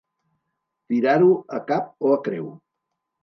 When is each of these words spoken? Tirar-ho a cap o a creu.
Tirar-ho 0.93 1.27
a 1.59 1.61
cap 1.73 1.93
o 2.09 2.13
a 2.17 2.19
creu. 2.29 2.51